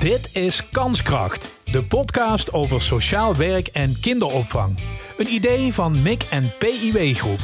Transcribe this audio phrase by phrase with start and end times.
[0.00, 4.78] Dit is Kanskracht, de podcast over sociaal werk en kinderopvang.
[5.16, 7.40] Een idee van MIC en PIW Groep.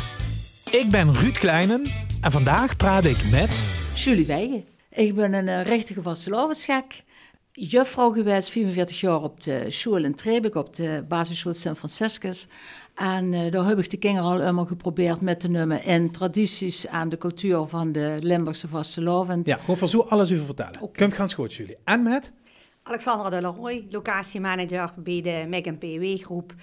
[0.70, 1.86] Ik ben Ruud Kleinen
[2.20, 3.64] en vandaag praat ik met...
[3.94, 4.64] Julie Weigen.
[4.90, 7.04] Ik ben een uh, rechtige vastelovensgek.
[7.52, 12.46] Juffrouw geweest, 44 jaar op de school in Trebek, op de basisschool Sint Franciscus.
[12.94, 16.86] En uh, daar heb ik de kinderen al helemaal geprobeerd met te nemen in tradities
[16.86, 19.46] en de cultuur van de Limburgse vastelovend.
[19.46, 20.80] Ja, gewoon zo alles over vertellen.
[20.80, 21.08] Okay.
[21.08, 21.76] Kom gaan goed, Julie.
[21.84, 22.32] En met?
[22.88, 26.54] Alexandra de Leroy, locatiemanager bij de MEG en PW groep.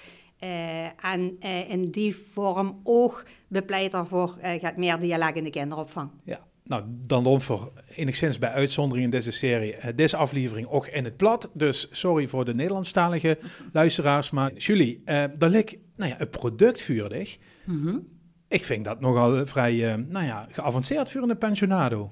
[0.43, 5.49] Uh, en uh, in die vorm ook bepleiter voor uh, gaat meer dialoog in de
[5.49, 6.09] kinderopvang.
[6.23, 11.03] Ja, nou, dan dan voor enigszins bij uitzondering in deze serie, deze aflevering ook in
[11.03, 11.49] het plat.
[11.53, 13.37] Dus sorry voor de Nederlandstalige
[13.73, 14.29] luisteraars.
[14.29, 17.37] Maar Julie, uh, daar ligt nou ja, een product vuurdig.
[17.65, 18.07] Mm -hmm.
[18.53, 22.11] Ik vind dat nogal vrij uh, nou ja, geavanceerd voor een pensionado.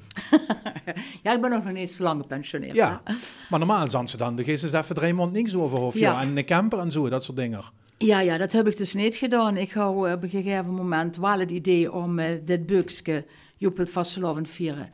[1.24, 2.76] ja, ik ben nog niet zo lang gepensioneerd.
[2.76, 3.14] Ja, hè?
[3.50, 5.80] maar normaal zijn ze dan de geest even drie maanden niks over.
[5.80, 6.12] Of ja.
[6.12, 6.22] ja.
[6.22, 7.64] en een camper en zo, dat soort dingen.
[7.98, 9.58] Ja, ja, dat heb ik dus niet gedaan.
[9.58, 13.26] Ik hou uh, op een gegeven moment wel het idee om uh, dit
[13.60, 14.90] op het vastelovend vieren.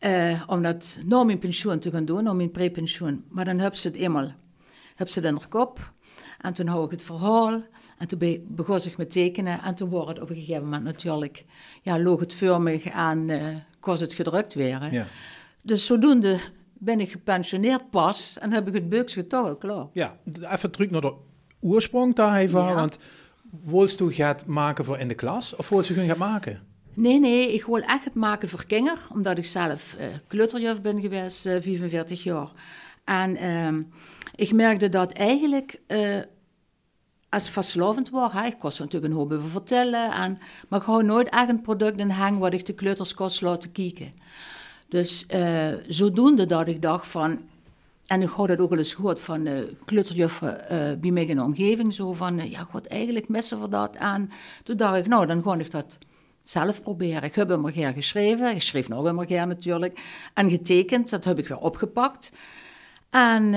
[0.00, 3.24] Uh, om dat na mijn pensioen te gaan doen, om mijn prepensioen.
[3.28, 4.32] Maar dan heb ze het eenmaal,
[4.94, 5.92] heb ze het in haar kop.
[6.40, 7.62] En toen hou ik het verhaal.
[8.00, 9.62] En toen be begon ik met tekenen.
[9.62, 11.44] En toen wordt het op een gegeven moment natuurlijk,
[11.82, 13.46] ja, loog het vormig en uh,
[13.80, 14.92] kost het gedrukt weer.
[14.92, 15.06] Ja.
[15.62, 16.38] Dus zodoende
[16.72, 19.86] ben ik gepensioneerd pas en heb ik het boekje toch al klaar.
[19.92, 21.12] Ja, even terug naar de
[21.60, 22.64] oorsprong daar even.
[22.64, 22.74] Ja.
[22.74, 22.98] Want
[23.64, 26.60] wilst je gaat maken voor in de klas of wilst je gaan maken?
[26.94, 31.00] Nee, nee, ik wil echt het maken voor kinderen, omdat ik zelf uh, kleuterjuf ben
[31.00, 32.48] geweest, uh, 45 jaar.
[33.04, 33.84] En uh,
[34.34, 35.80] ik merkte dat eigenlijk,
[37.30, 41.28] als vastlovend hè, ik kost natuurlijk een hoop over vertellen, en, maar ik hou nooit
[41.28, 44.12] echt een product in hang wat ik de kleuters kost laten kijken.
[44.88, 47.40] Dus uh, zodoende dat ik dacht van,
[48.06, 51.36] en ik had dat ook al eens gehoord van uh, kleuterjuffen uh, bij mij in
[51.36, 54.32] de omgeving, zo van, ja, god, eigenlijk missen we dat aan.
[54.64, 55.98] Toen dacht ik, nou, dan ga ik dat
[56.42, 57.22] zelf proberen.
[57.22, 60.00] Ik heb hem een keer geschreven, ik schreef nog een keer natuurlijk,
[60.34, 62.32] en getekend, dat heb ik weer opgepakt.
[63.10, 63.54] En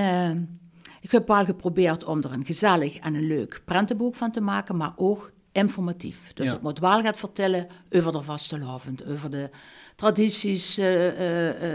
[1.03, 4.77] ik heb wel geprobeerd om er een gezellig en een leuk prentenboek van te maken,
[4.77, 6.33] maar ook informatief.
[6.33, 6.55] Dus ja.
[6.55, 9.49] ik moet wel gaan vertellen over de vastelovend, over de
[9.95, 11.13] tradities, uh, uh,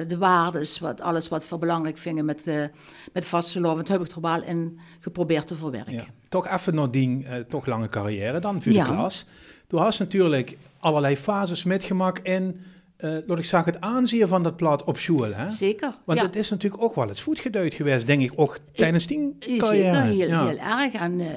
[0.08, 2.64] de waardes, wat, alles wat we belangrijk vinden met, uh,
[3.12, 5.92] met vastelovend, heb ik er wel in geprobeerd te verwerken.
[5.92, 6.04] Ja.
[6.28, 8.84] Toch even naar die toch lange carrière dan, voor de ja.
[8.84, 9.26] klas.
[9.66, 12.60] Du hast natuurlijk allerlei fases metgemaakt in,
[12.98, 15.34] uh, ik zag het aanzien van dat plaat op school.
[15.34, 15.48] Hè?
[15.48, 15.94] Zeker.
[16.04, 16.26] Want ja.
[16.26, 19.94] het is natuurlijk ook wel eens voetgeduid geweest, denk ik, ook tijdens die carrière.
[19.94, 20.46] Zeker, heel, ja.
[20.46, 20.92] heel erg.
[20.92, 21.28] En uh,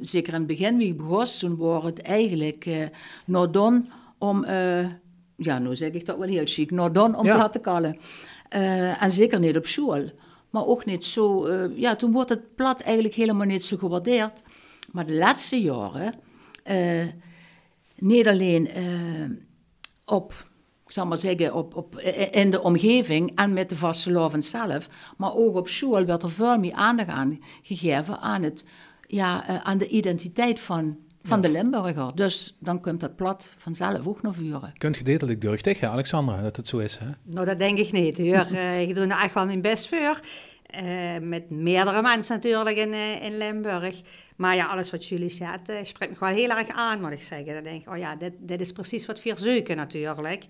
[0.00, 3.46] zeker in het begin, wie ik begon, toen was het eigenlijk uh,
[4.18, 4.44] om,
[5.36, 7.34] ja, nou zeg ik dat wel heel chic, dan om ja.
[7.34, 7.98] plat te kallen.
[9.00, 10.04] en zeker niet op school.
[10.50, 14.42] Maar ook niet zo, ja, toen wordt het plat eigenlijk helemaal niet zo gewaardeerd.
[14.92, 16.14] Maar de laatste jaren
[17.98, 18.68] niet alleen
[20.04, 20.46] op,
[20.86, 21.98] ik zal maar zeggen, op, op,
[22.30, 26.58] in de omgeving en met de vastelovend zelf, maar ook op school werd er veel
[26.58, 28.64] meer aandacht aan gegeven aan, het,
[29.06, 31.46] ja, uh, aan de identiteit van, van ja.
[31.46, 32.14] de Limburger.
[32.14, 34.72] Dus dan komt dat plat vanzelf ook naar vuren.
[34.78, 36.98] Kunt je dit durchtig, ja, Alexandra, dat het zo is?
[36.98, 37.06] Hè?
[37.22, 38.46] Nou, dat denk ik niet hoor.
[38.52, 40.20] uh, ik doe er echt wel mijn best voor.
[40.74, 44.00] Uh, met meerdere mensen natuurlijk in, uh, in Limburg.
[44.36, 47.22] Maar ja, alles wat jullie zegt, uh, spreekt me wel heel erg aan, moet ik
[47.22, 47.54] zeggen.
[47.54, 50.44] Dan denk ik, oh ja, dit, dit is precies wat we zoeken natuurlijk.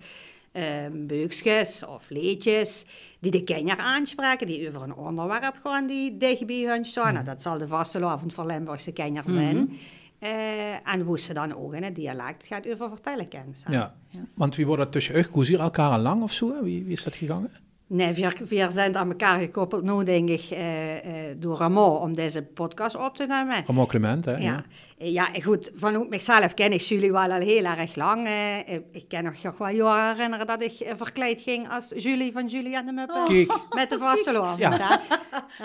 [0.91, 2.85] beukjes of leedjes
[3.19, 7.07] die de kinderen aanspreken, die over een onderwerp gaan die dicht bij hun staan.
[7.07, 7.13] Mm.
[7.13, 9.57] Nou, dat zal de vastelovend voor Limburgse kinderen zijn.
[9.57, 9.77] Mm -hmm.
[10.19, 13.55] Uh, en hoe ze dan ook in het dialect gaat over vertellen kennen.
[13.69, 13.95] Ja.
[14.09, 14.19] ja.
[14.33, 15.27] want wie wordt dat tussen euch?
[15.27, 16.63] Hoe hier elkaar al lang of zo?
[16.63, 17.49] Wie, wie is dat gegaan?
[17.89, 21.01] Nee, we, we zijn aan elkaar gekoppeld, nu denk ik, uh, uh,
[21.37, 23.63] door Ramon om deze podcast op te nemen.
[23.65, 24.35] Ramon Clement, hè?
[24.35, 24.63] Ja.
[24.97, 28.27] ja, goed, van mezelf ken ik jullie wel al heel erg lang.
[28.27, 32.47] Uh, ik kan nog, nog wel jaren herinneren dat ik verkleed ging als Julie van
[32.47, 33.15] Julie en de Muppen.
[33.15, 33.55] Oh.
[33.69, 34.57] Met de vasteloven.
[34.57, 34.69] Ja.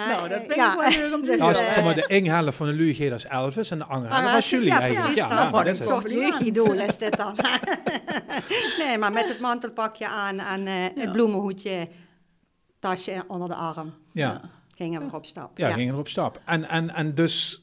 [0.08, 0.73] nou, dat vind ja.
[0.73, 3.26] ik wel leuk om te nou, zeg maar, de ene helft van de Luge als
[3.26, 5.17] Elvis en de andere helft was Julie ja, eigenlijk.
[5.17, 7.37] Ja, ja, dat is een soort jeugdidool is dit dan.
[8.87, 11.88] nee, maar met het mantelpakje aan en het bloemenhoedje
[12.82, 13.94] tasje onder de arm.
[14.12, 14.40] Ja.
[14.75, 15.58] Gingen we op stap.
[15.58, 16.40] Ja, gingen we op stap.
[16.44, 17.62] En, en, en dus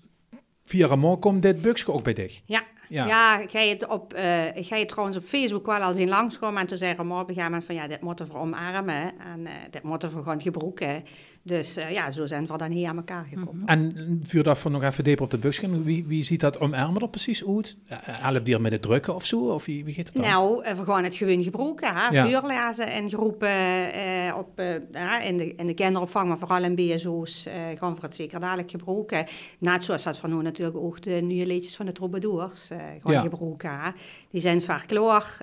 [0.65, 2.41] via Ramon komt dit bukje ook bij dich?
[2.45, 2.63] Ja.
[2.89, 4.21] Ja, ja ga, je het op, uh,
[4.55, 7.33] ga je trouwens op Facebook wel al zien langskomen en toen zei Ramon op een
[7.33, 11.03] gegeven moment van ja, dit moeten we omarmen en uh, dit moeten we gewoon gebruiken.
[11.43, 13.55] Dus uh, ja, zo zijn we dan hier aan elkaar gekomen.
[13.55, 13.67] Mm -hmm.
[13.67, 15.83] En vuur dat voor nog even dieper op de bukskin.
[15.83, 17.77] Wie, wie ziet dat omarmen er precies uit?
[18.03, 19.39] Helpt die er met het drukken of zo?
[19.39, 20.23] Of wie, wie gaat het dan?
[20.23, 21.95] Nou, we gewoon het gewoon gebruiken.
[21.95, 22.07] Hè?
[22.07, 22.27] Ja.
[22.27, 23.49] Vuurlezen en groepen
[23.95, 28.15] uh, op, uh, in, de, in de kinderopvang, maar vooral in BSO's, gewoon voor het
[28.15, 29.25] zeker dadelijk gebruiken.
[29.59, 32.67] Net zoals dat van nu natuurlijk ook de nieuwe liedjes van de troubadours
[33.01, 33.21] gewoon ja.
[33.21, 33.79] gebruiken.
[33.79, 33.89] Hè?
[34.29, 35.37] Die zijn vaak klaar.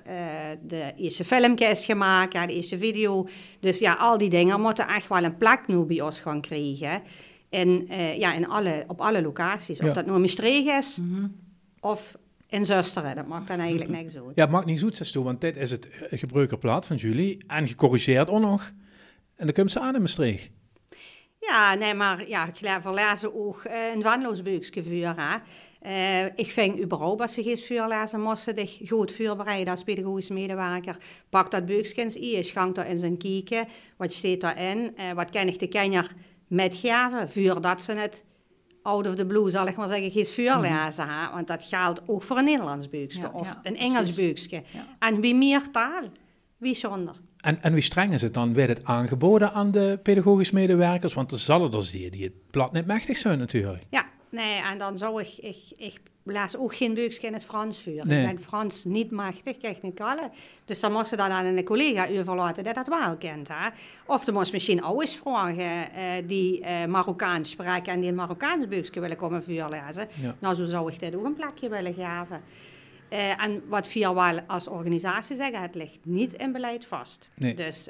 [0.61, 3.27] de eerste filmpje is gemaakt, ja, de eerste video.
[3.59, 7.01] Dus ja, al die dingen moeten echt wel een plek nu bij ons gaan krijgen.
[7.49, 9.79] En uh, ja, in alle, op alle locaties.
[9.79, 9.93] Of Ja.
[9.93, 10.99] dat nou Maastricht is
[11.79, 12.17] of
[12.49, 13.15] in Zusteren.
[13.15, 14.25] Dat maakt dan eigenlijk niks uit.
[14.35, 17.37] Ja, het maakt niet zoet, toe, want dit is het gebruikerplaat van jullie.
[17.47, 18.71] En gecorrigeerd ook nog.
[19.35, 20.49] En dan komt ze aan in Maastricht.
[21.39, 24.41] Ja, nee, maar ja, ik laat verlezen ook uh, een wanloos
[24.83, 25.13] vuur.
[25.15, 25.37] Hè.
[25.87, 30.29] Uh, ik vind überhaupt als ze geen vuur lezen, moesten goed vuur bereiden als pedagogisch
[30.29, 30.97] medewerker.
[31.29, 33.67] Pak dat buikskens in, schank daar in zijn kieken.
[33.97, 34.77] Wat staat daarin?
[34.77, 36.11] Uh, wat kan ik de kenner
[36.47, 37.29] metgeven?
[37.29, 38.23] Vuur dat ze het
[38.81, 41.07] out of the blue, zal ik maar zeggen, geen vuur lezen.
[41.09, 41.31] Hè?
[41.33, 44.45] Want dat geldt ook voor een Nederlands Ja, of ja, een Engels.
[44.49, 44.61] Ja.
[44.99, 46.03] En wie meer taal,
[46.57, 47.15] wie zonder.
[47.37, 48.53] En, en wie streng is het dan?
[48.53, 51.13] Werd het aangeboden aan de pedagogisch medewerkers?
[51.13, 53.83] Want er zullen er zien die het plat niet machtig zijn natuurlijk.
[53.89, 55.99] Ja, nee, en dan zou ik, ik, ik
[56.33, 58.07] laat ook geen buikje in het Frans vuren.
[58.07, 58.19] Nee.
[58.21, 60.31] Ik ben Frans niet machtig, krijg niet kallen.
[60.65, 63.47] Dus dan moest ze dat aan een collega overlaten die dat wel kent.
[63.47, 63.69] Hè?
[64.05, 68.67] Of dan moest misschien ouders vragen eh, die eh, Marokkaans spreken en die een Marokkaans
[68.67, 70.07] buikje willen komen vuurlezen.
[70.21, 70.35] Ja.
[70.39, 72.41] Nou, zo zou ik dit ook een plekje willen geven.
[73.09, 77.29] Eh, en wat via wel als organisatie zeggen, het ligt niet in beleid vast.
[77.35, 77.53] Nee.
[77.53, 77.89] Dus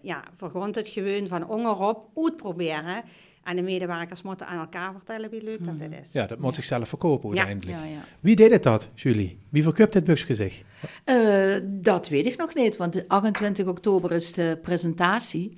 [0.00, 3.04] ja, vergrond het gewoon van onderop uitproberen.
[3.44, 6.12] En de medewerkers moeten aan elkaar vertellen wie leuk dat dit is.
[6.12, 7.36] Ja, dat moet zichzelf verkopen Ja.
[7.36, 7.78] uiteindelijk.
[7.78, 7.98] Ja, ja.
[8.20, 9.38] Wie deed het dat, Julie?
[9.48, 10.62] Wie verkoopt dit buksje zich?
[11.04, 15.56] Eh, dat weet ik nog niet, want de 28 oktober is de presentatie.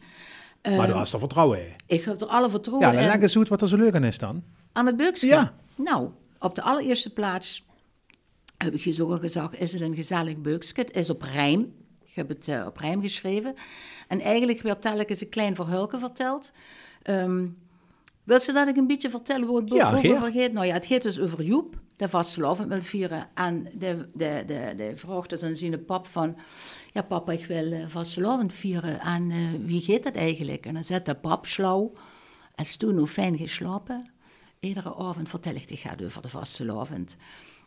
[0.61, 1.73] Eh, maar daar was er vertrouwen in.
[1.87, 3.09] ik heb er alle vertrouwen Ja, dan in.
[3.09, 4.43] leg eens uit wat er zo leuk aan is dan.
[4.73, 5.27] Aan het buksje?
[5.27, 5.55] Ja.
[5.75, 6.09] Nou,
[6.39, 7.67] op de allereerste plaats
[8.57, 10.73] heb ik je zo al gezegd, is het een gezellig buksje.
[10.77, 11.73] Het is op rijm.
[12.05, 13.55] Ik heb het eh, op rijm geschreven.
[14.09, 16.53] En eigenlijk werd telkens een klein verhulken verteld.
[17.03, 17.45] Ehm
[18.25, 20.53] wil ze dat ik een beetje vertel hoe het boek Ja, over gaat?
[20.53, 23.29] Nou ja, het gaat dus over Joep, de vastelovend wil vieren.
[23.35, 26.37] En de, de, de, de vraagt dus aan zijn pap van...
[26.93, 29.01] Ja, papa, ik wil uh, vastelovend vieren.
[29.01, 30.67] En eh, wie gaat dat eigenlijk?
[30.67, 31.93] En dan zegt de pap slauw.
[32.55, 34.11] Als toen nog fijn geslapen.
[34.61, 37.17] Iedere avond vertel ik het over de vastelovend.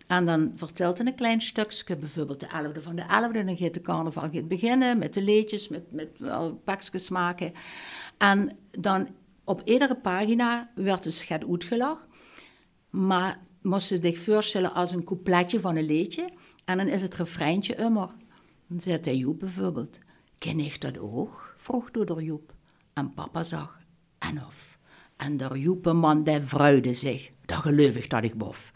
[0.07, 3.45] En dan vertelt hij een klein stukje, bijvoorbeeld de 11e van de 11e.
[3.45, 7.53] Dan gaat de carnaval gaat beginnen met de leedjes, met, met wel pakjes maken.
[8.17, 9.07] En dan
[9.47, 11.97] op iedere pagina werd dus het uitgelegd.
[12.89, 16.29] Maar moest je zich voorstellen als een coupletje van een liedje.
[16.65, 18.09] En dan is het refreintje immer.
[18.67, 19.99] Dan zegt hij Joep bijvoorbeeld.
[20.37, 21.53] Ken ik dat ook?
[21.57, 22.53] vroeg door Joep.
[22.93, 23.79] En papa zag.
[24.17, 24.77] En of.
[25.15, 27.31] En der Joepeman die vrouwde zich.
[27.45, 28.71] Dat geloof ik dat ik bof.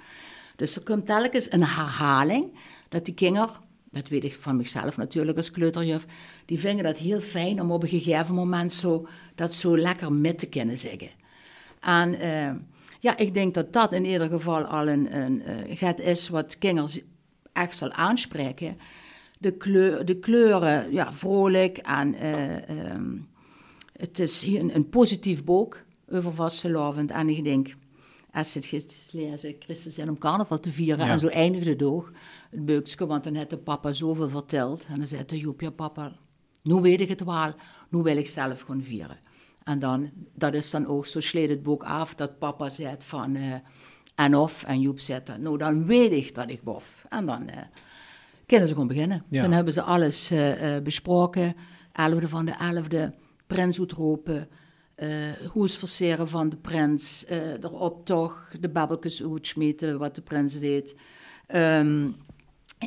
[0.56, 2.58] Dus er komt telkens een herhaling.
[2.90, 3.50] Dat die kinderen,
[3.92, 6.06] dat weet ik van mezelf natuurlijk als kleuterjuf,
[6.46, 10.40] die vinden dat heel fijn om op een gegeven moment zo, dat zo lekker met
[10.40, 11.10] te kunnen zeggen.
[11.80, 12.52] En eh,
[13.00, 16.58] ja, ik denk dat dat in ieder geval al een, een eh, het is wat
[16.58, 16.92] kinderen
[17.54, 18.78] echt zal aanspreken.
[19.38, 23.18] De, kleur, de kleuren, ja, vrolijk en eh, ehm,
[23.94, 27.12] het is een positief boek over vastelovend.
[27.12, 27.76] En ik denk,
[28.32, 31.06] als het gaat lezen, Christus zijn om carnaval te vieren.
[31.06, 31.12] Ja.
[31.12, 32.12] En zo eindigde het ook,
[32.50, 34.86] het beukske, want dan had de papa zoveel verteld.
[34.86, 36.12] En dan zei de Joep, ja papa,
[36.62, 37.54] nu weet ik het wel,
[37.90, 39.18] nu wil ik zelf gaan vieren.
[39.64, 43.36] En dan, dat is dan ook, zo sleet het boek af, dat papa zei van,
[43.36, 43.54] eh,
[44.16, 47.06] en of, en Joep zei dan, nou dan weet ik dat ik bof.
[47.10, 47.62] En dan eh,
[48.46, 49.24] kunnen ze gewoon beginnen.
[49.30, 49.42] Ja.
[49.42, 51.56] Dan hebben ze alles eh, besproken,
[51.90, 53.18] 11e van de 11e,
[53.48, 54.50] prins uitroepen,
[55.02, 60.60] eh hoes verseren van de prins, eh erop toch de babbeltjes uitsmeten wat de prins
[60.60, 60.96] deed.
[61.48, 62.08] Ehm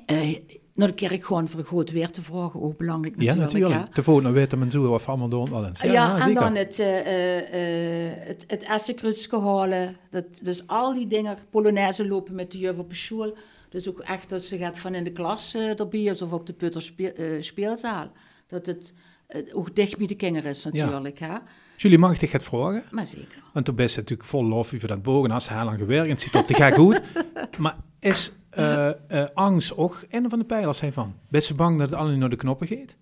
[0.07, 0.37] eh,
[0.75, 3.53] naar de kerk gewoon voor goed weer te vragen, ook belangrijk Ja, natuurlijk.
[3.53, 3.89] natuurlijk.
[3.89, 3.95] hè.
[3.95, 5.81] Tevoren weten men zo of allemaal door wel eens.
[5.81, 6.41] Ja, en zeker.
[6.43, 9.97] dan het, eh eh, eh, het, het halen.
[10.11, 13.35] Dat, dus al die dingen, Polonaise lopen met de juf op de school.
[13.75, 16.53] Dus ook echt dat ze gaat van in de klas eh, erbij of op de
[16.53, 18.13] Putter speel, eh, speelzaal.
[18.47, 18.93] Dat het
[19.27, 21.19] eh, ook dicht bij de kinderen is natuurlijk.
[21.19, 21.37] Hè?
[21.77, 22.83] Ik dich het vragen?
[22.91, 23.43] Maar zeker.
[23.53, 25.31] Want toen best natuurlijk vol lof over dat bogen.
[25.31, 26.09] Als heel lang gewerkt.
[26.09, 27.01] Het ziet te gek goed.
[27.59, 31.15] Maar is eh, eh, angst ook een van de pijlers hiervan?
[31.29, 32.97] Best je bang dat het alleen naar de knoppen gaat?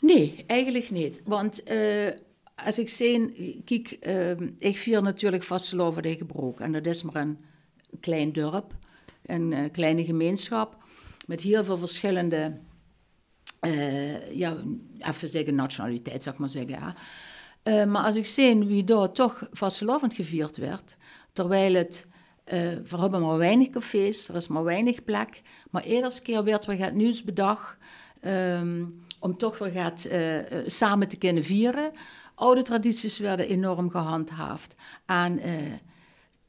[0.00, 1.20] Nee, eigenlijk niet.
[1.24, 2.08] Want eh,
[2.64, 3.90] als ik zie, kijk,
[4.58, 6.60] ik vier natuurlijk vastelovend in Gebroek.
[6.60, 7.38] En dat is maar een
[8.00, 8.74] klein dorp,
[9.22, 10.76] een kleine gemeenschap.
[11.26, 12.58] Met heel veel verschillende,
[14.32, 14.56] ja,
[14.98, 16.70] even zeggen nationaliteit, zeg maar zeggen.
[16.70, 16.94] Ja.
[17.64, 20.96] Uh, maar als ik zie wie daar toch vastelovend gevierd werd,
[21.32, 22.06] terwijl het,
[22.44, 22.52] uh,
[22.88, 26.74] we hebben maar weinig cafés, er is maar weinig plek, maar iedere keer werd we
[26.74, 27.76] het nieuws bedacht
[28.22, 31.92] um, om toch weer gaat, uh, samen te kunnen vieren.
[32.34, 34.74] Oude tradities werden enorm gehandhaafd.
[35.06, 35.40] En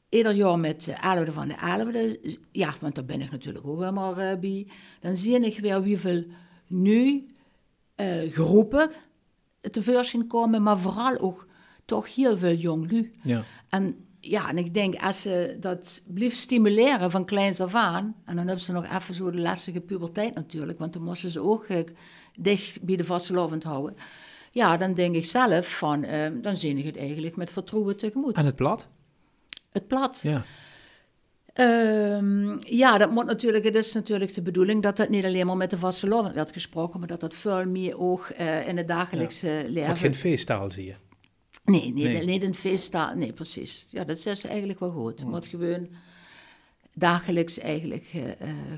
[0.08, 3.78] ieder jaar met de 11 van de 11e, ja, want daar ben ik natuurlijk ook
[3.78, 4.66] helemaal bij,
[5.00, 6.24] dan zie ik weer hoeveel
[6.66, 7.26] nu
[7.96, 8.90] uh, groepen
[9.70, 11.46] tevoorschijn komen, maar vooral ook
[11.84, 13.12] toch heel veel jonglu.
[13.22, 13.42] Ja.
[13.68, 18.36] En ja, en ik denk, als ze dat blijft stimuleren van kleins af aan, en
[18.36, 21.68] dan hebben ze nog even zo de lastige puberteit natuurlijk, want dan moesten ze ook
[21.68, 21.78] uh,
[22.36, 23.96] dicht bij de vastelovend houden.
[24.50, 28.34] Ja, dan denk ik zelf van, uh, dan zie ik het eigenlijk met vertrouwen tegemoet.
[28.34, 28.88] En het plat?
[29.70, 30.20] Het plat?
[30.22, 30.44] Ja.
[31.60, 35.56] Um, ja, dat moet natuurlijk, het is natuurlijk de bedoeling dat het niet alleen maar
[35.56, 39.48] met de vastelovend werd gesproken, maar dat dat veel meer ook uh, in het dagelijkse
[39.48, 39.62] ja.
[39.68, 39.88] leven...
[39.88, 40.94] Wat geen feesttaal zie je?
[41.64, 42.24] Nee, nee, nee.
[42.24, 43.14] niet een feesttaal.
[43.14, 43.86] Nee, precies.
[43.90, 45.20] Ja, dat is eigenlijk wel goed.
[45.20, 45.88] Het moet gewoon
[46.94, 48.22] dagelijks eigenlijk uh,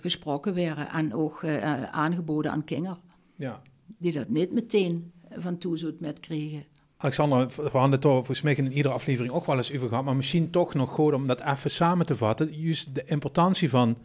[0.00, 2.98] gesproken werden en ook uh, aangeboden aan kinderen.
[3.36, 3.62] Ja.
[3.98, 6.64] Die dat niet meteen van toezoet met kregen.
[7.04, 10.16] Alexander, we hadden het volgens mij in iedere aflevering ook wel eens over gehad, maar
[10.16, 12.52] misschien toch nog goed om dat even samen te vatten.
[12.52, 13.96] Juist de importantie van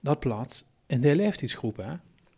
[0.00, 1.92] dat plaats in de leeftijdsgroep, hè?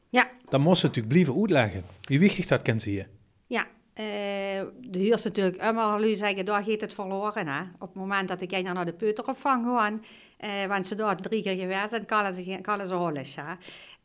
[0.08, 0.30] Ja.
[0.44, 1.84] Dan moest ze natuurlijk blijven uitleggen.
[2.00, 3.06] Wie wichtig dat zie je.
[3.46, 4.04] Ja, uh,
[4.80, 7.48] de huur is natuurlijk immer nu zeggen, daar gaat het verloren.
[7.48, 7.60] Hè?
[7.60, 10.04] Op het moment dat ik naar de peuteropvang gaan,
[10.40, 13.36] uh, want ze daar drie keer geweest zijn, kan ze, kan ze alles.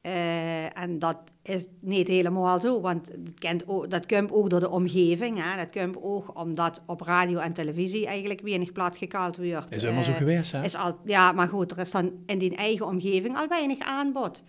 [0.05, 4.59] Uh, en dat is niet helemaal zo, want dat, kent ook, dat komt ook door
[4.59, 5.43] de omgeving.
[5.43, 5.57] Hè.
[5.57, 9.71] Dat komt ook omdat op radio en televisie eigenlijk weinig plat gekald wordt.
[9.71, 10.63] Is helemaal uh, zo geweest, hè?
[10.63, 14.43] Is al, ja, maar goed, er is dan in die eigen omgeving al weinig aanbod.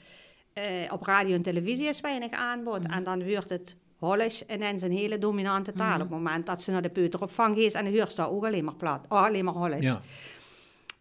[0.55, 2.89] Uh, op radio en televisie is weinig aanbod.
[2.89, 2.95] Mm.
[2.95, 5.97] En dan wordt het Hollisch en zijn hele dominante taal.
[5.97, 6.03] Mm.
[6.03, 8.65] Op het moment dat ze naar de peuteropvang gaat en de huurt daar ook alleen
[8.65, 9.01] maar plat.
[9.09, 9.87] Oh, alleen maar Hollisch.
[9.87, 10.01] Ja.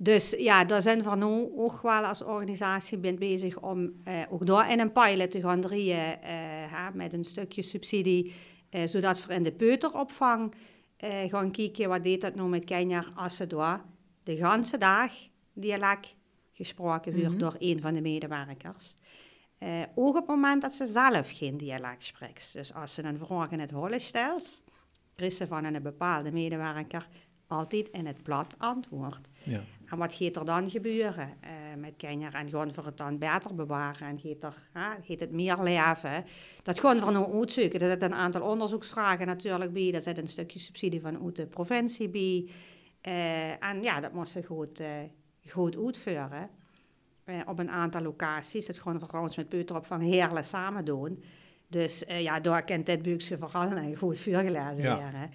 [0.04, 4.46] Dus ja, daar zijn we nu ook wel als organisatie bent bezig om uh, ook
[4.46, 8.34] door in een pilot te gaan drieën uh, met een stukje subsidie,
[8.72, 10.54] uh, zodat we in de peuteropvang
[11.28, 13.82] gaan kijken wat deed dat nou met Kenia als ze door
[14.24, 15.12] de ganse dag
[15.54, 16.16] dialect
[16.54, 17.40] gesproken wordt mm -hmm.
[17.40, 18.96] door een van de medewerkers.
[19.96, 22.54] ook op het moment dat ze zelf geen dialect spreekt.
[22.54, 24.64] Dus als ze een vraag in het holle stelt,
[25.16, 27.08] krijgt ze van een bepaalde medewerker
[27.52, 29.30] altijd in het plat antwoord.
[29.44, 29.62] Ja.
[29.92, 31.50] En wat gaat er dan gebeuren uh,
[31.82, 32.40] met kinderen?
[32.40, 34.08] En gaan we het dan beter bewaren?
[34.08, 36.26] En gaat, er, uh, gaat het meer leven?
[36.64, 37.80] Dat gaan we nou uitzoeken.
[37.80, 39.94] Er zitten een aantal onderzoeksvragen natuurlijk bij.
[39.94, 42.50] Er zit een stukje subsidie van de provincie bij.
[43.08, 44.88] Uh, en ja, dat moesten we goed, uh,
[45.48, 46.50] goed uitvoeren.
[47.46, 48.66] op een aantal locaties.
[48.66, 51.24] Dat gaan we trouwens met peuteropvang Heerlen samen doen.
[51.68, 54.98] Dus ja, daar kent dit buikse vooral goed vuurgelezen ja.
[54.98, 55.30] weer.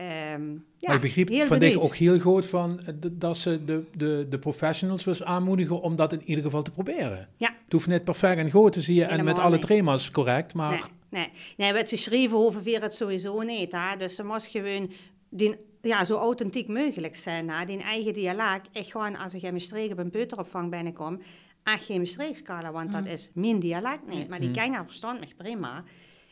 [0.00, 4.26] Um, ja, maar ik begreep van ook heel goed van eh, dat ze de, de,
[4.30, 7.28] de professionals was aanmoedigen om dat in ieder geval te proberen.
[7.36, 7.54] Ja.
[7.64, 9.60] Het hoeft niet perfect en goed te zien en met alle niet.
[9.60, 10.70] trema's correct, maar...
[10.70, 11.30] Nee, nee.
[11.56, 13.72] nee wat ze schreven over weer het sowieso niet.
[13.72, 13.96] Hè?
[13.96, 14.90] Dus ze moest gewoon
[15.28, 17.50] die, ja, zo authentiek mogelijk zijn.
[17.50, 17.66] Hè?
[17.66, 21.20] Die eigen dialect, echt gewoon als ik in mijn streek op een peuteropvang binnenkom,
[21.62, 23.06] echt geen streekskala, want dat mm.
[23.06, 24.28] is mijn dialect niet.
[24.28, 24.54] Maar die mm.
[24.54, 25.84] kenner verstand me prima.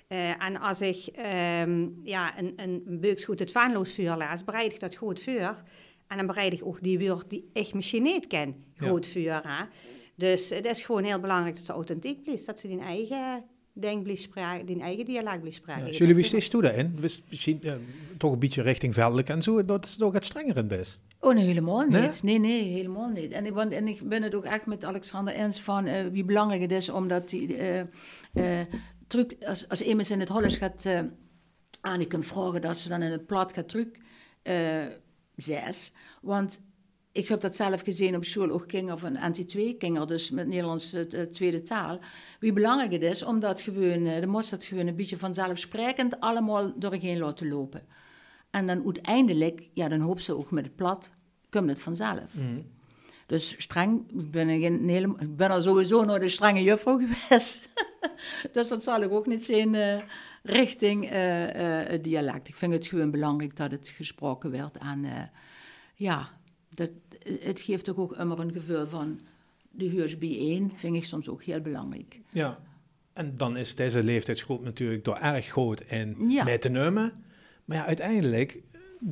[0.09, 1.07] Uh, en als ik
[1.62, 5.62] um, ja, een, een buiksgoed het vaanloos vuur laat, bereid ik dat goed vuur.
[6.07, 9.12] En dan bereid ik ook die woord die ik misschien niet ken, goed ja.
[9.12, 9.41] vuur.
[9.45, 9.65] Hè?
[10.15, 14.05] Dus het is gewoon heel belangrijk dat ze authentiek blijft, dat ze die eigen denk
[14.05, 15.87] die eigen dialect blijft spreken.
[15.87, 16.99] Ja, jullie wisten steeds toe daarin?
[17.29, 17.73] Misschien uh,
[18.19, 21.00] toch een beetje richting veldelijk en zo, dat is toch het strenger in best?
[21.21, 22.23] Oh nee, helemaal niet.
[22.23, 23.33] Nee, nee, helemaal niet.
[23.33, 26.61] En, want, en ik ben het ook echt met Alexander eens van uh, wie belangrijk
[26.61, 27.81] het is omdat die, uh,
[29.47, 31.00] als, als iemand in het Hollands gaat uh,
[31.81, 33.88] aan, ik kan vragen dat ze dan in het plat gaat terug
[34.43, 34.87] uh,
[35.37, 35.93] zes.
[36.23, 36.61] Want
[37.12, 40.95] ik heb dat zelf gezien op school, ook kinderen van NT2, kinderen dus met Nederlands
[40.95, 41.99] uh, tweede taal.
[42.41, 46.79] Wie belangrijk het is, om dat gewoon, dan moest dat gewoon een beetje vanzelfsprekend allemaal
[46.79, 47.83] doorheen laten lopen.
[48.50, 51.11] En dan uiteindelijk, ja, dan hoop ze ook met het plat,
[51.50, 52.35] komt het vanzelf.
[52.35, 52.77] Mm.
[53.29, 57.69] Dus streng, ik ben, een hele, ik ben al sowieso nog de strenge juffrouw geweest.
[58.53, 60.01] dus dat zal ik ook niet zijn uh,
[60.43, 62.49] richting uh, uh, het dialect.
[62.49, 64.79] Ik vind het gewoon belangrijk dat het gesproken werd.
[64.79, 65.31] En
[65.95, 66.29] ja,
[66.75, 66.91] dat,
[67.41, 69.21] het geeft toch ook immer een gevoel van
[69.71, 72.21] de huurs bijeen, vind ik soms ook heel belangrijk.
[72.31, 72.59] Ja,
[73.13, 76.45] en dan is deze leeftijdsgroep natuurlijk door erg groot in ja.
[76.45, 77.13] mee te nemen.
[77.65, 78.61] Maar ja, uiteindelijk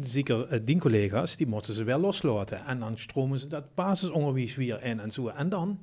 [0.04, 2.64] zeker uh, die collega's, die moeten ze wel loslaten.
[2.66, 5.28] En dan stromen ze dat basisonderwijs weer in en zo.
[5.28, 5.78] En dan?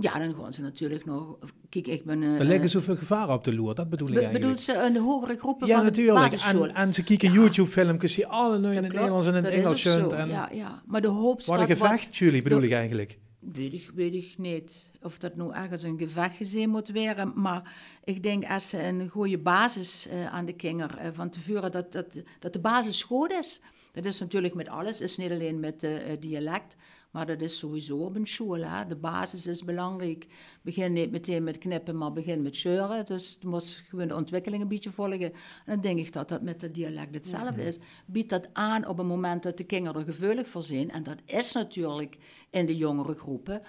[0.00, 1.38] Ja, dan gaan ze natuurlijk nog
[1.68, 2.22] kijk, ik ben...
[2.22, 4.44] eh, Er liggen zoveel gevaren op de loer, dat bedoel ik be- eigenlijk.
[4.56, 6.18] bedoelt ze de hogere groepen ja, van de natuurlijk.
[6.18, 6.66] basisschool?
[6.68, 7.34] En, en ze kijken Ja.
[7.34, 9.84] YouTube-filmpjes die alle nu in het Nederlands en in het Engels.
[9.84, 10.82] En Ja, ja.
[10.86, 11.58] Maar de hoopstad...
[11.58, 13.18] Wat een gevecht, jullie bedoel ik eigenlijk.
[13.52, 17.32] Weet ik, weet ik niet of dat nou ergens een gevecht gezien moet worden.
[17.34, 17.74] Maar
[18.04, 21.92] ik denk als ze een goede basis eh, aan de kinder eh, van tevoren, dat,
[21.92, 22.06] dat,
[22.38, 23.60] dat de basis goed is.
[23.92, 26.76] Dat is natuurlijk met alles, is niet alleen met eh, dialect.
[27.10, 28.64] Maar dat is sowieso op een school.
[28.64, 28.86] Hè.
[28.86, 30.26] De basis is belangrijk.
[30.62, 33.06] Begin niet meteen met knippen, maar begin met scheuren.
[33.06, 35.20] Dus je moet gewoon de ontwikkeling een beetje volgen.
[35.20, 35.32] En
[35.66, 37.78] dan denk ik dat dat met het dialect hetzelfde is.
[38.06, 40.90] Bied dat aan op het moment dat de kinderen er gevoelig voor zijn.
[40.90, 42.18] En dat is natuurlijk
[42.50, 43.62] in de jongere groepen.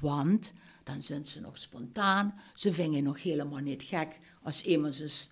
[0.00, 0.52] Want
[0.84, 2.34] dan zijn ze nog spontaan.
[2.54, 5.30] Ze vinden nog helemaal niet gek als iemand eens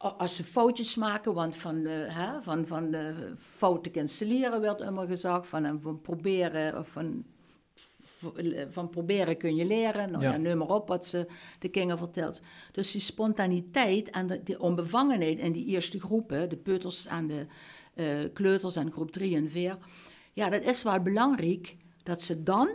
[0.00, 5.06] als ze foutjes maken, want van, eh, hè, van, van eh, fouten cancelleren werd immer
[5.06, 7.24] gezegd, van, eh, van proberen, of van,
[8.70, 10.54] van proberen kun je leren, nou, Ja.
[10.54, 11.26] maar op wat ze
[11.58, 12.40] de kinderen vertelt.
[12.72, 17.46] Dus die spontaniteit en de, die onbevangenheid in die eerste groepen, de peuters en de
[17.94, 19.78] eh, kleuters en groep 3 en 4,
[20.32, 22.68] ja, dat is wel belangrijk dat ze dan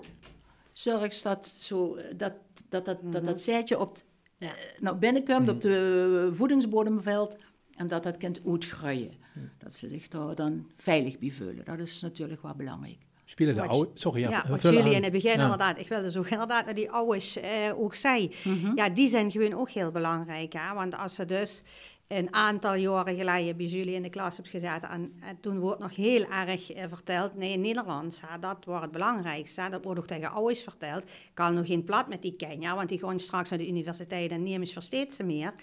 [0.73, 2.33] zorgt dat zo, dat
[2.69, 3.97] dat, dat, dat, dat zaadje op,
[4.37, 4.49] eh,
[4.79, 7.37] nou, binnenkomt op de voedingsbodem valt
[7.75, 9.11] en dat dat kind uitgroeien.
[9.57, 11.65] Dat ze zich daar dan veilig bij voelen.
[11.65, 12.97] Dat is natuurlijk wel belangrijk.
[13.25, 13.89] Spelen de oude...
[13.93, 14.29] Sorry, ja.
[14.29, 14.73] Ja, vul wat aan.
[14.73, 15.43] jullie in het begin Ja.
[15.43, 18.35] inderdaad, ik wilde zo inderdaad naar die ouders eh, ook zei.
[18.43, 18.71] Mhm.
[18.75, 20.53] Ja, die zijn gewoon ook heel belangrijk.
[20.53, 20.73] Hè?
[20.73, 21.63] Want als ze dus
[22.07, 25.95] een aantal jaren geleden bij jullie in de klas gezeten en, en toen wordt nog
[25.95, 29.61] heel erg eh, verteld, nee, Nederlands, hè, dat wordt het belangrijkste.
[29.61, 31.03] hè, Dat wordt ook tegen ouders verteld.
[31.03, 34.31] Ik kan nog geen plat met die Kenia, want die gaan straks naar de universiteit
[34.31, 35.53] en nemen ze versteed ze meer.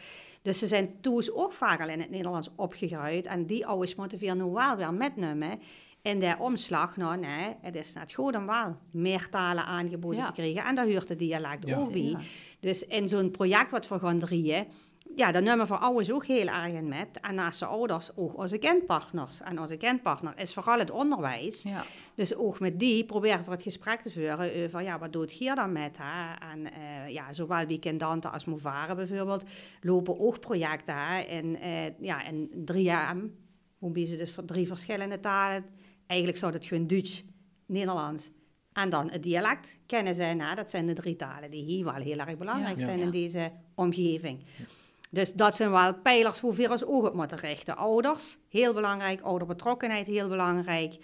[0.42, 3.26] Dus ze zijn toen ook vaak al in het Nederlands opgegroeid.
[3.26, 5.60] En die ouders moeten we nu wel weer metnemen
[6.02, 6.96] in de omslag.
[6.96, 10.26] Nou nee, het is net goed om wel meer talen aangeboden Ja.
[10.26, 10.64] te krijgen.
[10.64, 11.76] En daar hoort het dialect Ja.
[11.78, 12.00] ook bij.
[12.02, 12.18] Ja.
[12.60, 14.66] Dus in zo'n project wat we gaan drieën,
[15.16, 17.20] ja, dan nemen we voor ouders ook heel erg in met.
[17.20, 19.40] En naast de ouders ook onze kindpartners.
[19.40, 21.62] En onze kindpartner is vooral het onderwijs.
[21.62, 21.84] Ja.
[22.14, 25.54] Dus ook met die proberen we het gesprek te voeren over, ja, wat doet hier
[25.54, 26.34] dan met hè?
[26.52, 29.44] En eh, ja, zowel Weekendante als Movaren bijvoorbeeld
[29.80, 31.20] lopen ook projecten hè?
[31.20, 33.30] In, eh, ja, in 3AM,
[33.78, 35.64] hoe ze dus voor drie verschillende talen.
[36.06, 37.24] Eigenlijk zou het gewoon Duits,
[37.66, 38.30] Nederlands
[38.72, 40.40] en dan het dialect kennen zijn.
[40.40, 40.54] Hè?
[40.54, 42.84] Dat zijn de drie talen die hier wel heel erg belangrijk Ja.
[42.84, 43.04] zijn Ja.
[43.04, 44.44] in deze omgeving.
[45.14, 47.76] Dus dat zijn wel pijlers hoe we ons oog op moeten richten.
[47.76, 49.20] Ouders, heel belangrijk.
[49.20, 50.98] Ouderbetrokkenheid, heel belangrijk.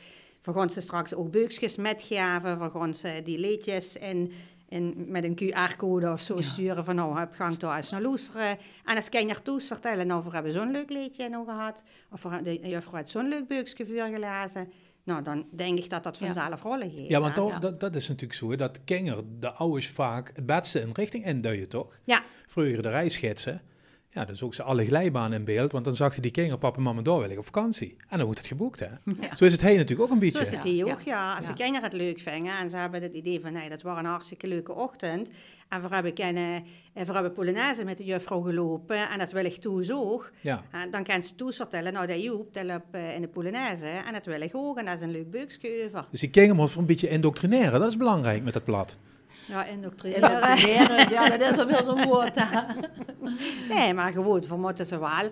[0.70, 2.94] Ze straks ook beukjes metgeven.
[2.94, 4.32] Ze die leedjes in,
[4.68, 6.42] in, met een QR-code of zo Ja.
[6.42, 6.84] sturen.
[6.84, 8.58] Van nou, heb gang toch eens naar luisteren.
[8.84, 11.82] En als kinderen toes vertellen, nou, we hebben zo'n leuk leedje nou gehad.
[12.12, 14.72] Of de juffrouw heeft zo'n leuk beukje voorgelezen.
[15.04, 16.24] Nou, dan denk ik dat dat Ja.
[16.32, 17.08] vanzelf rollen geeft.
[17.08, 17.58] Ja, want toch, Ja.
[17.58, 21.68] Dat, dat is natuurlijk zo, dat kinder de ouders vaak het beste in richting induien,
[21.68, 21.98] toch?
[22.04, 22.22] Ja.
[22.46, 23.62] Vroeger de reisgidsen,
[24.10, 26.76] ja, dan zoek ze alle glijbanen in beeld, want dan zag je die kinderen, papa
[26.76, 27.96] en mama, door wil ik op vakantie.
[28.08, 28.86] En dan wordt het geboekt, hè?
[29.20, 29.34] Ja.
[29.34, 30.38] Zo is het heen natuurlijk ook een beetje.
[30.38, 31.34] Zo is het hier Ja, ook, ja.
[31.34, 31.52] Als ja.
[31.52, 34.04] de kinderen het leuk vinden en ze hebben het idee van, nee, dat was een
[34.04, 35.30] hartstikke leuke ochtend.
[35.68, 39.44] En we hebben, kennen, en we hebben Polonaise met de juffrouw gelopen en dat wil
[39.44, 40.32] ik toe ook.
[40.40, 40.62] Ja.
[40.70, 43.86] En dan kan ze toes vertellen, nou, dat Joep, tel op eh, in de Polonaise
[43.86, 44.78] en dat wil ik ook.
[44.78, 46.06] En dat is een leuk beukje over.
[46.10, 48.98] Dus die kinderen moeten een beetje indoctrineren, dat is belangrijk met dat plat.
[49.48, 50.30] Ja, indoctrineren.
[50.30, 52.34] Indoctrineren, ja, dat is alweer zo'n woord.
[52.34, 52.60] hè.
[53.74, 55.30] Nee, maar gewoon, we moeten ze wel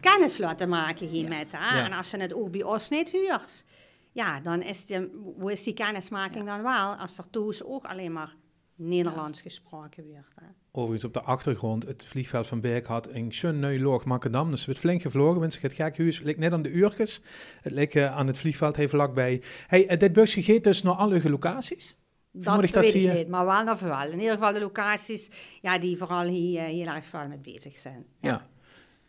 [0.00, 1.44] kennis laten maken hiermee.
[1.50, 1.78] hè.
[1.78, 1.84] Ja.
[1.84, 3.64] En als ze het ook bij ons niet huurt,
[4.12, 6.94] ja, dan is, die, hoe is die kennismaking dan wel?
[6.94, 8.34] Als er toes ook alleen maar
[8.76, 10.28] Nederlands gesproken wordt.
[10.34, 10.46] Hè.
[10.72, 14.50] Overigens op de achtergrond, het vliegveld van Berk had een schön nieuw loog Macadam.
[14.50, 16.16] Dus het werd flink gevlogen, mensen het gek huis.
[16.16, 17.20] Het ligt net aan de uurtjes.
[17.60, 19.42] Het ligt eh, aan het vliegveld heel vlakbij.
[19.66, 21.96] Hey, eh, dit busje gaat dus naar alle locaties?
[22.36, 24.10] Dat, dat weet zie ik niet, maar wel nog wel.
[24.10, 25.28] In ieder geval de locaties
[25.60, 28.04] ja, die vooral hier eh, heel erg veel met bezig zijn.
[28.20, 28.46] Ja.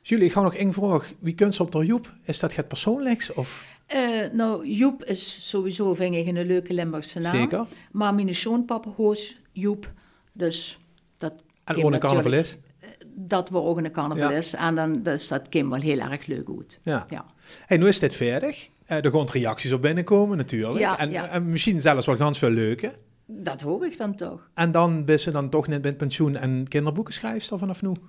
[0.02, 1.14] Jullie, ik ga nog één vraag.
[1.20, 2.14] Wie kunt ze op de Joep?
[2.24, 3.34] Is dat het persoonlijks?
[3.34, 4.00] Of Eh,
[4.32, 7.36] nou, Joep is sowieso, vind ik, een leuke Limburgse naam.
[7.36, 7.66] zeker?
[7.92, 9.92] Maar mijn schoonpapa hoos Joep.
[10.32, 10.80] Dus
[11.18, 11.34] dat,
[11.64, 12.58] En gewoon een carnaval natuurlijk.
[12.98, 13.08] is?
[13.18, 14.38] dat we ook een carnaval Ja.
[14.38, 14.54] is.
[14.54, 16.80] En dan dus dat Kim wel heel erg leuk uit.
[16.84, 17.06] Ja.
[17.10, 17.26] Ja.
[17.66, 18.68] Hey, nu is dit verder.
[18.86, 20.80] Eh, er gaan reacties op binnenkomen natuurlijk.
[20.80, 21.30] Ja, en, ja.
[21.30, 22.94] en misschien zelfs wel ganz veel leuke.
[23.28, 24.50] Dat hoor ik dan toch.
[24.54, 27.92] En dan ben ze dan toch net met pensioen en kinderboeken schrijft of vanaf nu?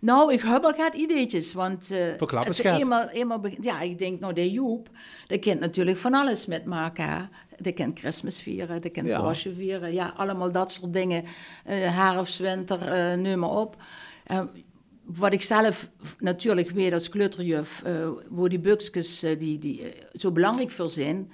[0.00, 1.90] Nou, ik heb al gehad ideetjes, want...
[1.90, 2.46] eh, Verklap
[2.80, 4.88] eenmaal, eenmaal begint- Ja, ik denk, nou, de Joep,
[5.26, 7.30] die kent natuurlijk van alles met maken.
[7.58, 9.34] Die kent Christmas vieren, die kent Ja.
[9.34, 9.92] Vieren.
[9.92, 11.24] Ja, allemaal dat soort dingen.
[11.64, 13.76] Eh herfst, eh noem maar op.
[15.04, 17.82] Wat ik zelf natuurlijk weet als kleuterjuf,
[18.28, 19.82] waar die bukjes eh, die, die
[20.12, 21.30] zo belangrijk voor zijn...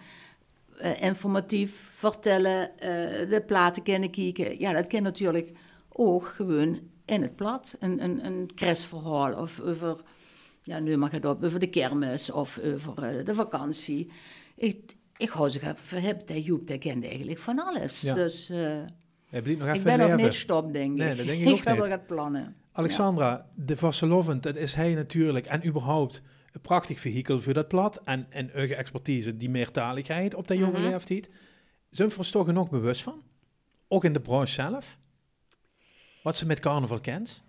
[0.79, 2.89] eh, informatief vertellen, eh,
[3.29, 4.59] de platen kennen kijken.
[4.59, 5.51] Ja, dat kan natuurlijk
[5.89, 7.77] ook gewoon in het plat.
[7.81, 9.97] Een, een, een kerstverhaal of over,
[10.63, 14.11] ja, nu mag het op, over de kermis of over eh, de vakantie.
[14.57, 18.01] Ik, ik hou zich even heb, dat Joep, dat kent eigenlijk van alles.
[18.01, 18.15] Ja.
[18.15, 20.11] Dus Hij blijft nog even ik ben leven.
[20.11, 20.99] nog niet stop, denk ik.
[20.99, 22.57] Nee, dat denk ik ook heb wat plannen.
[22.73, 26.23] Alexandra, de Vastelovend, dat is hij natuurlijk en überhaupt
[26.55, 30.79] een prachtig vehikel voor dat plat en, en eigen expertise, die meertaligheid op dat jonge
[30.79, 30.89] Mhm.
[30.91, 31.31] leeftijd.
[31.91, 33.23] Zijn we ons toch nog bewust van?
[33.89, 34.99] Ook in de branche zelf?
[36.23, 37.45] Wat ze met carnaval kent?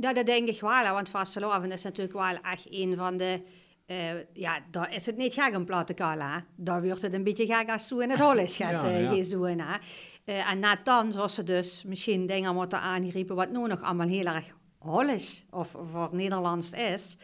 [0.00, 3.40] Ja, dat denk ik wel, want vastelovend is natuurlijk wel echt een van de...
[3.86, 6.38] eh, ja, daar is het niet gek om plat te kallen, hè.
[6.56, 9.28] Daar wordt het een beetje gek als ze in het hollis gaat Ja, eh, ja.
[9.36, 9.76] doen, hè.
[10.24, 14.08] Eh, en net dan, zoals ze dus misschien dingen moeten aangrijpen wat nu nog allemaal
[14.08, 14.44] heel erg
[14.80, 17.16] hollis of voor Nederlands is.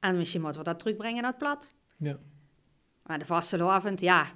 [0.00, 1.72] En misschien moeten we dat terugbrengen naar het plat.
[1.96, 2.16] Ja.
[3.02, 4.26] Maar de vastelovend, ja...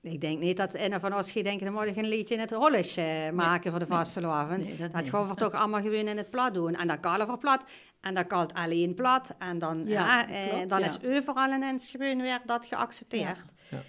[0.00, 2.50] Ik denk niet dat een van ons denken, dan moet ik een liedje in het
[2.50, 4.64] hollis eh, maken voor de vastelovend.
[4.64, 6.74] Nee, dat Dat gaan we toch allemaal gewoon in het plat doen.
[6.74, 7.64] En dan kallen we plat.
[8.00, 9.34] En dan kalt alleen plat.
[9.38, 10.86] En dan, Ja, eh, klopt, dan ja.
[10.86, 13.44] is overal ineens gewoon weer dat geaccepteerd.
[13.70, 13.82] Ja.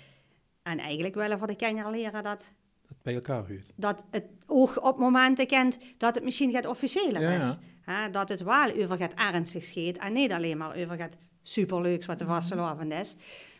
[0.63, 2.52] En eigenlijk willen we voor de kinderen leren dat, Dat
[3.01, 3.71] bij elkaar huurt.
[3.75, 7.57] dat het oog op momenten kent dat het misschien gaat officieler Ja, is.
[7.85, 8.09] ja.
[8.09, 9.97] Dat het wel over gaat ernstigs gaat.
[9.97, 12.33] En niet alleen maar over gaat superleuks wat de Mhm.
[12.33, 13.15] vastelovend is.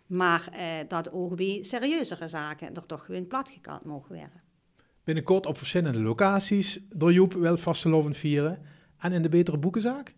[0.08, 4.42] Maar eh, dat ook bij serieuzere zaken er toch gewoon plat gekant mogen worden.
[5.04, 8.62] Binnenkort op verschillende locaties door Joep wel Vastelovend vieren.
[8.98, 10.16] En in de betere boekenzaak?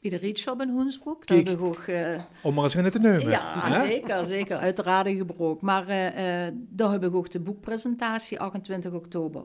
[0.00, 1.48] Bij de Rietshop in Hoensbroek, daar Kijk.
[1.48, 1.82] heb ik ook...
[1.82, 3.28] eh, Om maar eens in het te nemen.
[3.30, 3.86] Ja, hè?
[3.86, 4.56] zeker, zeker.
[4.56, 5.60] Uiteraard een gebroek.
[5.60, 9.42] Maar eh, eh, daar heb ik ook de boekpresentatie, 28 oktober.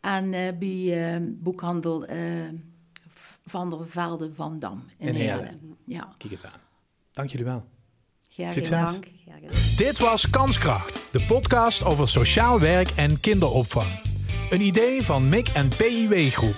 [0.00, 2.18] En eh, bij eh, boekhandel eh,
[3.46, 5.44] Van der Velde Van Dam in, In Heerlen.
[5.44, 5.76] Heerlen.
[5.84, 6.60] Ja, Kijk eens aan.
[7.12, 7.64] Dank jullie wel.
[8.30, 8.98] graag Succes.
[9.24, 9.34] Ja.
[9.76, 14.00] Dit was Kanskracht, de podcast over sociaal werk en kinderopvang.
[14.50, 16.56] Een idee van MIC en PIW Groep.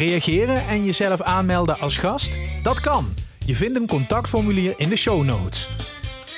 [0.00, 2.36] Reageren en jezelf aanmelden als gast?
[2.62, 3.14] Dat kan.
[3.46, 5.70] Je vindt een contactformulier in de show notes.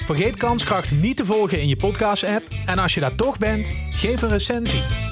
[0.05, 4.23] Vergeet Kanskracht niet te volgen in je podcast-app en als je daar toch bent, geef
[4.23, 5.12] een recensie.